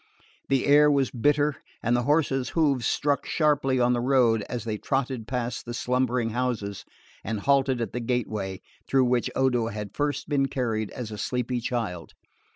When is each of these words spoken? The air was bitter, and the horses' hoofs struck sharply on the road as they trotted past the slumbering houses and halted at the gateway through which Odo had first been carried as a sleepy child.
The 0.49 0.65
air 0.65 0.89
was 0.89 1.11
bitter, 1.11 1.57
and 1.83 1.95
the 1.95 2.01
horses' 2.01 2.49
hoofs 2.57 2.87
struck 2.87 3.23
sharply 3.27 3.79
on 3.79 3.93
the 3.93 4.01
road 4.01 4.41
as 4.49 4.63
they 4.63 4.79
trotted 4.79 5.27
past 5.27 5.67
the 5.67 5.75
slumbering 5.75 6.31
houses 6.31 6.85
and 7.23 7.39
halted 7.41 7.79
at 7.81 7.93
the 7.93 7.99
gateway 7.99 8.61
through 8.87 9.05
which 9.05 9.29
Odo 9.35 9.67
had 9.67 9.93
first 9.95 10.27
been 10.27 10.47
carried 10.47 10.89
as 10.89 11.11
a 11.11 11.19
sleepy 11.19 11.59
child. 11.59 12.15